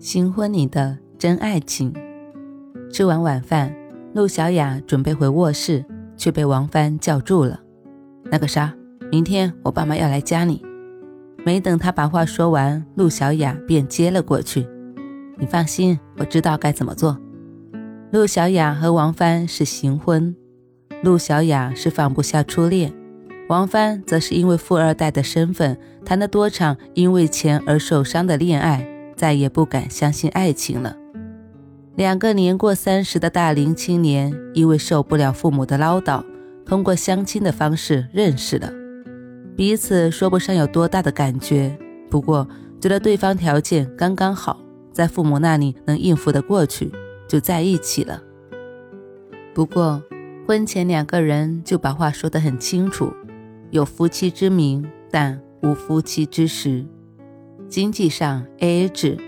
[0.00, 1.92] 新婚里的真爱情。
[2.92, 3.74] 吃完晚饭，
[4.14, 5.84] 陆小雅准备回卧室，
[6.16, 7.58] 却被王帆叫住了。
[8.30, 8.72] 那个啥，
[9.10, 10.64] 明天我爸妈要来家里。
[11.44, 14.64] 没等他把话说完，陆小雅便接了过去。
[15.36, 17.18] 你放心，我知道该怎么做。
[18.12, 20.34] 陆小雅和王帆是新婚，
[21.02, 22.94] 陆小雅是放不下初恋，
[23.48, 28.86] 王帆则是因为富二代的身份，谈了多场因为钱而受伤的恋爱。
[29.18, 30.96] 再也不敢相信爱情了。
[31.96, 36.24] 两个年过三十的大龄青年，因为受不了父母的唠叨，
[36.64, 38.72] 通过相亲的方式认识了
[39.56, 40.08] 彼此。
[40.08, 41.76] 说不上有多大的感觉，
[42.08, 42.48] 不过
[42.80, 44.60] 觉得对方条件刚刚好，
[44.92, 46.92] 在父母那里能应付得过去，
[47.26, 48.22] 就在一起了。
[49.52, 50.00] 不过
[50.46, 53.12] 婚前两个人就把话说得很清楚：
[53.72, 56.86] 有夫妻之名，但无夫妻之实。
[57.68, 59.18] 经济上 A A 制，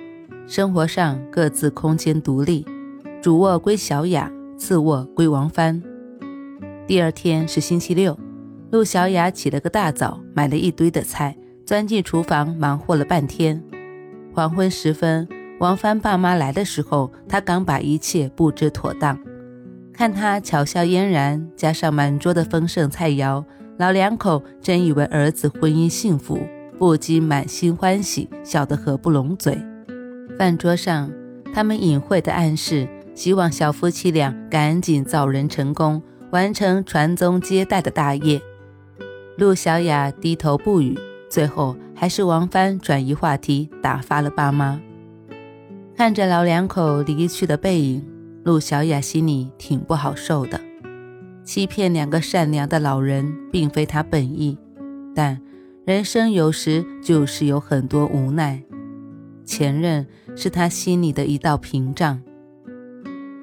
[0.47, 2.65] 生活上各自空间独立，
[3.21, 5.83] 主卧归小雅，次卧归王帆。
[6.87, 8.19] 第二天是星期六，
[8.71, 13.63] 陆小雅起了个大早，买了一堆的菜，钻进厨房忙活了半天。
[14.33, 19.19] 黄昏时分，王帆爸妈来的时候，他刚把一切布置妥当。
[19.93, 23.45] 看他巧笑嫣然，加上满桌的丰盛菜肴，
[23.77, 26.39] 老两口真以为儿子婚姻幸福。
[26.81, 29.59] 不禁满心欢喜，笑得合不拢嘴。
[30.39, 31.13] 饭桌上，
[31.53, 38.41] 他们隐晦的暗示，希望小夫妻俩赶紧造人成功，完成传宗接代的大业。
[39.37, 40.99] 陆小雅低头不语，
[41.29, 44.81] 最后还是王帆转移话题，打发了爸妈。
[45.95, 48.03] 看着老两口离去的背影，
[48.43, 50.59] 陆小雅心里挺不好受的。
[51.45, 54.57] 欺骗两个善良的老人，并非她本意，
[55.15, 55.39] 但。
[55.91, 58.63] 人生有时就是有很多无奈，
[59.45, 60.07] 前任
[60.37, 62.23] 是他心里的一道屏障。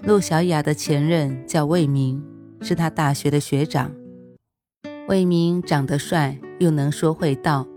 [0.03, 2.23] 陆小雅的前任叫魏明，
[2.61, 3.91] 是他大学的学长。
[5.09, 7.67] 魏明长得帅，又能说会道，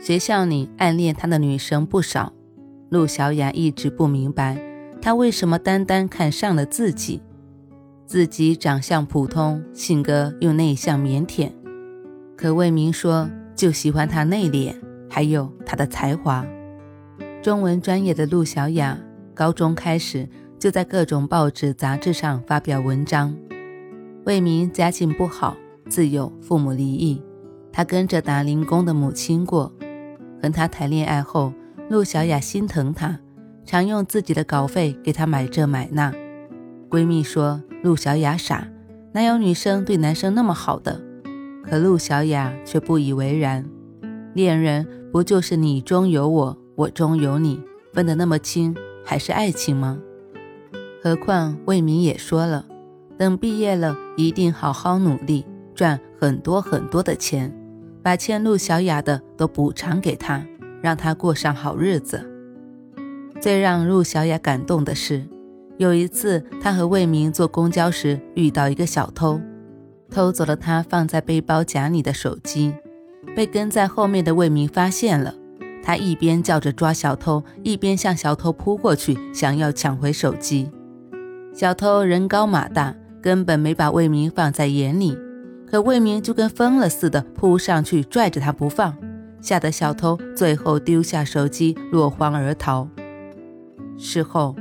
[0.00, 2.32] 学校里暗恋他的女生不少。
[2.88, 4.62] 陆小雅一直不明白，
[5.02, 7.20] 他为什么单单看上了自己。
[8.06, 11.50] 自己长相普通，性格又内向腼腆，
[12.36, 13.28] 可魏明说。
[13.60, 14.74] 就喜欢他内敛，
[15.10, 16.42] 还有他的才华。
[17.42, 18.98] 中文专业的陆小雅，
[19.34, 20.26] 高中开始
[20.58, 23.36] 就在各种报纸杂志上发表文章。
[24.24, 25.54] 魏明家境不好，
[25.90, 27.22] 自幼父母离异，
[27.70, 29.70] 他跟着打零工的母亲过。
[30.42, 31.52] 和他谈恋爱后，
[31.90, 33.20] 陆小雅心疼他，
[33.66, 36.10] 常用自己的稿费给他买这买那。
[36.88, 38.66] 闺蜜说陆小雅傻，
[39.12, 41.09] 哪有女生对男生那么好的？
[41.62, 43.64] 可陆小雅却不以为然，
[44.34, 47.60] 恋人不就是你中有我，我中有你，
[47.92, 49.98] 分得那么清，还是爱情吗？
[51.02, 52.66] 何况魏明也说了，
[53.18, 55.44] 等毕业了，一定好好努力，
[55.74, 57.54] 赚很多很多的钱，
[58.02, 60.44] 把欠陆小雅的都补偿给他，
[60.82, 62.26] 让他过上好日子。
[63.40, 65.24] 最让陆小雅感动的是，
[65.78, 69.40] 有一次她和魏明坐公交时遇到一个小偷。
[70.10, 72.74] 偷走了他放在背包夹里的手机，
[73.34, 75.34] 被跟在后面的魏明发现了。
[75.82, 80.70] 他一边叫着抓小偷，一边向小偷扑过去，想要抢回手机。
[81.54, 85.16] 小偷人高马大，根本没把魏明放在眼里。
[85.66, 88.96] 可魏明就跟疯了似的扑上去，拽着他不放，
[89.40, 92.88] 吓得小偷最后丢下手机，落荒而逃。
[93.96, 94.54] 事后，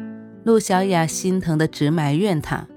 [0.43, 2.67] 陆小雅心疼的直埋怨他。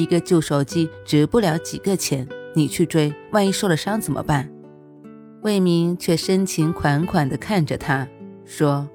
[0.00, 4.50] 一个旧手机值不了几个钱，你去追，万一受了伤怎么办？
[5.42, 8.08] 魏明却深情款款地看着他，
[8.44, 8.88] 说：“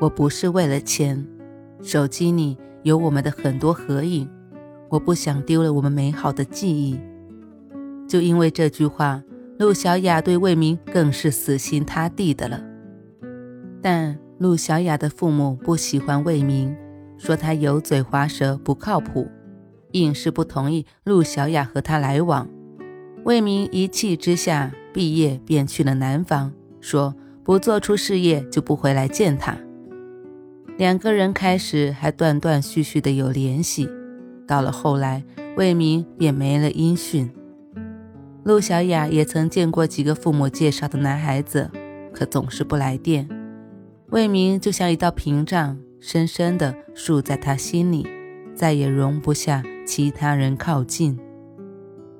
[0.00, 1.26] 我不是为了钱，
[1.82, 4.28] 手机里有我们的很多合影，
[4.88, 6.98] 我不想丢了我们美好的记忆。”
[8.06, 9.22] 就因为这句话，
[9.58, 12.62] 陆小雅对魏明更是死心塌地的了。
[13.80, 16.74] 但陆小雅的父母不喜欢魏明，
[17.16, 19.26] 说他油嘴滑舌，不靠谱。
[19.94, 22.48] 硬是不同意陆小雅和他来往，
[23.24, 29.56] 魏明一气之下，毕业便去了南方，说不做出事业就不回来见他。
[30.76, 33.88] 两个人开始还断断续续的有联系，
[34.46, 35.22] 到了后来，
[35.56, 37.30] 魏明便没了音讯。
[38.42, 41.70] 陆小雅也曾见过几个父母介绍的男孩子，
[42.12, 43.28] 可总是不来电。
[44.10, 48.06] 魏明就像一道屏障，深深的竖在他心里，
[48.54, 51.18] 再也容不下其他人靠近。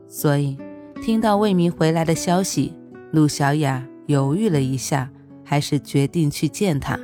[0.08, 0.56] 所以，
[1.02, 2.74] 听到魏明回来的消息，
[3.10, 5.10] 陆小雅犹豫了一下，
[5.44, 6.98] 还是决定去见他。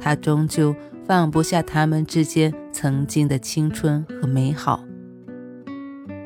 [0.00, 0.74] 他终究
[1.04, 4.84] 放不下他们之间曾经的青春和美好。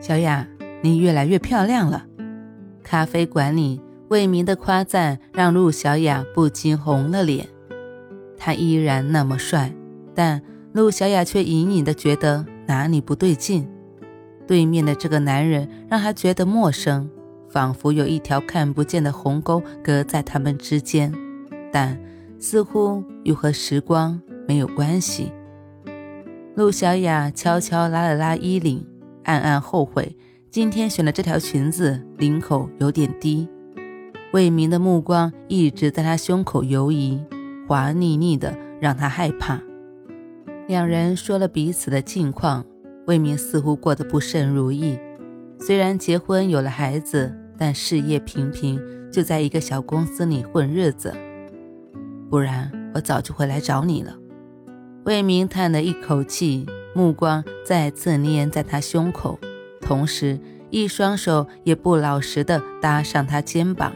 [0.01, 0.47] 小雅，
[0.83, 2.07] 你越来越漂亮了。
[2.83, 7.49] 咖啡馆里，魏明的夸赞让陆小雅不禁红了脸。
[8.39, 9.75] 他依然那么帅，
[10.15, 10.41] 但
[10.77, 13.67] 陆小雅却隐隐的觉得哪里不对劲。
[14.47, 17.09] 对面的这个男人让她觉得陌生，
[17.49, 21.11] 仿佛有一条看不见的鸿沟隔在他们之间。
[21.73, 21.99] 但。
[22.39, 25.33] 似乎又和时光没有关系。
[26.55, 28.87] 陆小雅悄悄拉了拉衣领，
[29.25, 30.15] 暗暗后悔
[30.51, 33.49] 今天选的这条裙子领口有点低。
[34.35, 37.19] 魏明的目光一直在她胸口游移，
[37.67, 39.59] 滑腻腻的，让她害怕。
[40.69, 42.65] 两人说了彼此的近况，
[43.07, 44.99] 魏明似乎过得不甚如意。
[45.61, 48.81] 虽然结婚有了孩子，但事业平平，
[49.13, 51.15] 就在一个小公司里混日子。
[52.29, 54.17] 不然我早就会来找你了。
[55.05, 59.39] 魏明叹了一口气，目光再次粘在他胸口，
[59.81, 60.41] 同时
[60.71, 63.93] 一双手也不老实的搭上他肩膀。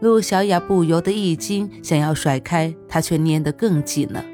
[0.00, 4.24] 陆小雅不由得一惊，想要甩开，他却粘得更紧了。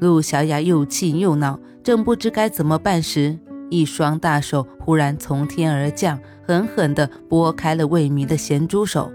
[0.00, 3.38] 陆小雅又气又恼，正不知该怎么办时，
[3.68, 9.12] 一双大手忽然从天而降，狠狠地拨开了魏明的咸猪手。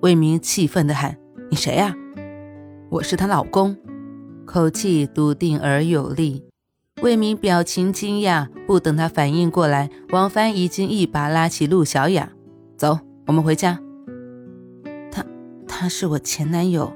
[0.00, 1.16] 魏明气愤地喊
[1.50, 1.94] ：“你谁呀？”
[2.88, 3.76] 我是她老公，
[4.46, 6.44] 口气笃定而有力。
[7.02, 12.30] 魏明表情惊讶，不等他反应过来，王帆已经一把拉起陆小雅，
[12.76, 13.78] 走，我们回家。
[15.10, 15.24] 他，
[15.68, 16.92] 他是我前男友。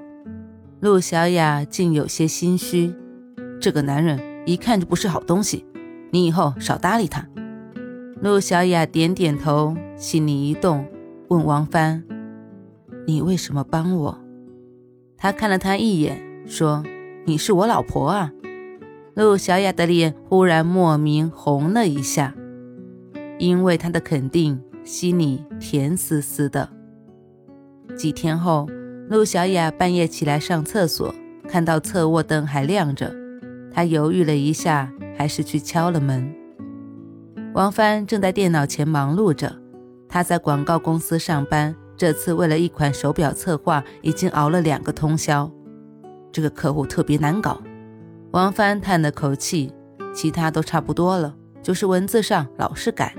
[0.84, 2.94] 陆小雅竟有些心虚，
[3.58, 5.64] 这个男人一看就不是好东西，
[6.10, 7.26] 你以后少搭理他。
[8.20, 10.86] 陆小雅点点头，心里一动，
[11.28, 12.04] 问王帆
[13.08, 14.18] ：“你为什么帮我？”
[15.16, 16.84] 他看了他一眼，说
[17.24, 18.30] ：“你是我老婆啊。”
[19.16, 22.34] 陆小雅的脸忽然莫名红了一下，
[23.38, 26.68] 因为他的肯定，心里甜丝丝的。
[27.96, 28.68] 几天后，
[29.08, 31.14] 陆小雅半夜起来上厕所，
[31.46, 33.14] 看到侧卧灯还亮着，
[33.70, 36.34] 她犹豫了一下，还是去敲了门。
[37.52, 39.54] 王帆正在电脑前忙碌着，
[40.08, 41.74] 他在广告公司上班。
[41.96, 45.48] 这次为了一款手表策划，已经熬了两个通宵。
[46.32, 47.62] 这个客户特别难搞。
[48.32, 49.72] 王帆叹了口气，
[50.12, 53.14] 其他都差不多了，就是文字上老是改。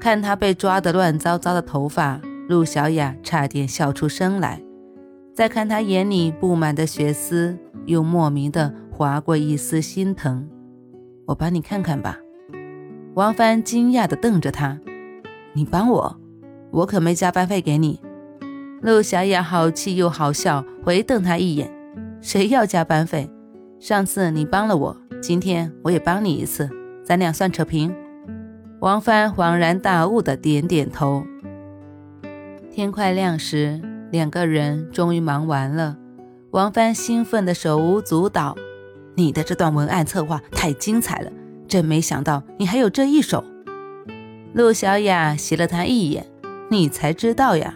[0.00, 4.60] 看他被抓得乱糟糟的头发，陆小雅差点笑出声来。
[5.36, 10.48] 再看他眼里布满的血丝，又莫名的划过一丝心疼。
[11.26, 12.16] 我帮你看看吧。
[13.12, 14.80] 王帆惊讶地瞪着他
[15.52, 16.18] ：“你帮我？”
[16.72, 18.00] 我可没加班费给你，
[18.80, 21.70] 陆小雅好气又好笑，回瞪他一眼
[22.22, 23.30] ：“谁要加班费？
[23.78, 26.70] 上次你帮了我，今天我也帮你一次，
[27.04, 27.94] 咱俩算扯平。”
[28.80, 31.22] 王帆恍然大悟的点点头。
[32.70, 33.82] 天快亮时，
[34.16, 35.96] 两个人终于忙完了。
[36.52, 38.56] 王帆兴奋的手舞足蹈
[39.14, 41.30] ：“你的这段文案策划太精彩了，
[41.68, 43.44] 真没想到你还有这一手。”
[44.54, 46.26] 陆小雅斜了他一眼。
[46.68, 47.74] 你才知道呀，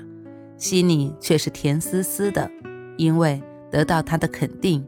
[0.57, 2.51] 心里却是甜丝丝的，
[2.97, 4.85] 因为得到他的肯定。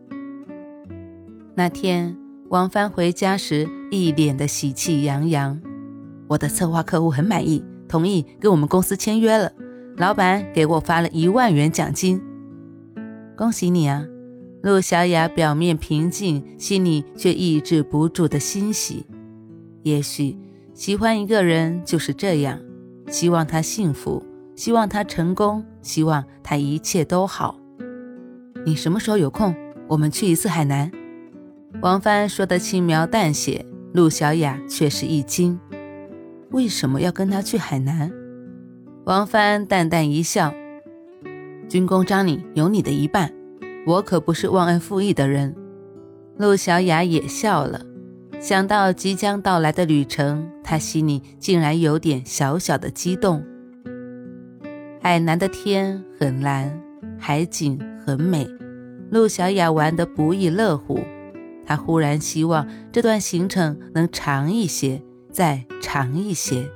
[1.55, 2.17] 那天
[2.49, 5.61] 王帆回家时，一脸的喜气洋洋。
[6.27, 9.53] 我的策划客户很满意，同意跟我们公司签约了。
[9.97, 12.21] 老板给我发了一万元奖金，
[13.37, 14.05] 恭喜你啊！
[14.63, 19.05] 陆小雅表面平静，心里却抑制不住的欣喜。
[19.83, 20.37] 也许
[20.73, 22.59] 喜欢一个人就是这样。
[23.09, 27.59] 希望他幸福，希望他成功，希望他一切都好。
[28.65, 29.55] 你什么时候有空？
[29.89, 30.91] 我们去一次海南。
[31.83, 35.59] 王帆说的轻描淡写，陆小雅却是一惊。
[36.53, 38.11] 为什么要跟他去海南？
[39.05, 40.55] 王帆淡淡一笑
[41.69, 43.35] ：“军功章里有你的一半，
[43.85, 45.57] 我可不是忘恩负义的人。”
[46.39, 47.85] 陆小雅也笑了。
[48.39, 53.45] 想到即将到来的旅程，他心里竟然有点小小的激动。
[55.01, 56.81] 海南的天很蓝，
[57.19, 58.49] 海景很美，
[59.11, 61.01] 陆小雅玩得不亦乐乎。
[61.67, 66.69] 她忽然希望这段行程能长一些，再长一些，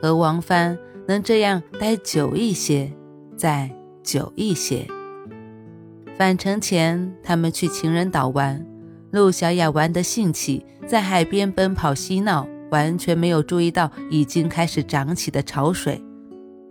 [0.00, 0.78] 和王帆
[1.10, 2.88] 能这样待久一些，
[3.36, 3.68] 再
[4.00, 4.86] 久一些。
[6.16, 8.64] 返程前，他们去情人岛玩，
[9.10, 16.00] 陆小雅玩得兴起，在海边奔跑嬉闹，完全没有注意到已经开始涨起的潮水。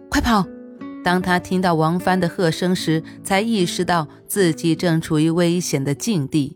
[0.09, 0.45] 快跑！
[1.03, 6.55] 当他听到王帆的喝声时，才意识到自己正处于危险的境地。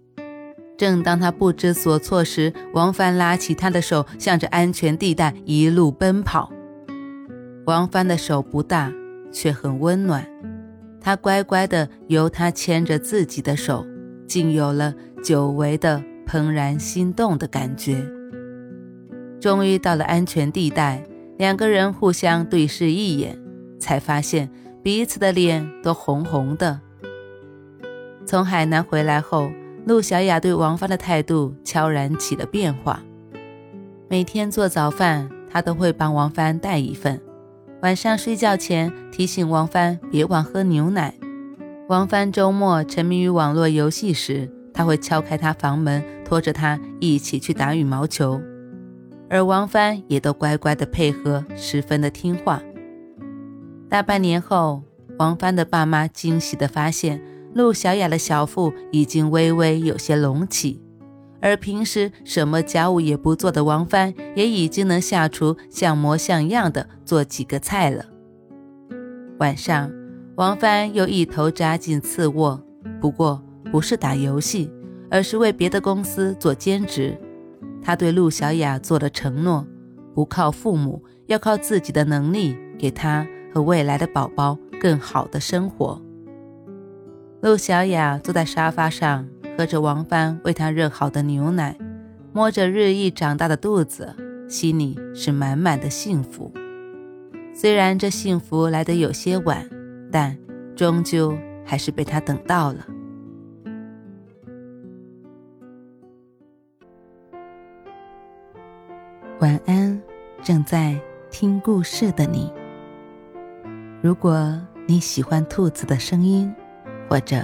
[0.77, 6.49] 正当他不知所措时，王帆拉起他的手，向着安全地带一路奔跑。
[7.65, 8.91] 王帆的手不大，
[9.31, 10.27] 却很温暖。
[10.99, 13.85] 他乖乖地由他牵着自己的手，
[14.27, 14.93] 竟有了
[15.23, 18.03] 久违的怦然心动的感觉。
[19.39, 21.03] 终于到了安全地带，
[21.37, 23.37] 两个人互相对视一眼。
[23.83, 24.49] 才发现
[24.81, 26.79] 彼此的脸都红红的。
[28.25, 29.51] 从海南回来后，
[29.85, 33.03] 陆小雅对王帆的态度悄然起了变化。
[34.07, 37.17] 每天做早饭，她都会帮王帆带一份；
[37.83, 41.13] 晚上睡觉前提醒王帆别忘喝牛奶。
[41.89, 48.39] 王帆周末沉迷于网络游戏时，他会敲开他房门，拖着他一起去打羽毛球，
[49.29, 52.63] 而王帆也都乖乖的配合，十分的听话。
[53.89, 54.83] 大半年后，
[55.19, 57.21] 王帆的爸妈惊喜地发现，
[57.53, 60.81] 陆小雅的小腹已经微微有些隆起，
[61.43, 68.05] 而平时什么家务也不做的王帆，也已经能下厨像模像样的做几个菜了。
[69.39, 69.91] 晚上，
[70.37, 72.63] 王帆又一头扎进次卧，
[73.01, 74.71] 不过不是打游戏，
[75.11, 77.19] 而是为别的公司做兼职。
[77.81, 79.67] 他对陆小雅做了承诺，
[80.15, 83.27] 不靠父母，要靠自己的能力给他。
[83.53, 86.01] 和未来的宝宝更好的生活。
[87.41, 91.77] 陆小雅坐在沙发上，喝着王帆为他热好的牛奶，
[92.31, 94.15] 摸着日益长大的肚子，
[94.49, 96.51] 心里是满满的幸福。
[97.53, 99.69] 虽然这幸福来得有些晚，
[100.11, 100.35] 但
[100.75, 102.87] 终究还是被他等到了。
[109.39, 110.01] 晚安，
[110.41, 112.51] 正在听故事的你。
[114.01, 116.51] 如果你喜欢兔子的声音，
[117.07, 117.43] 或者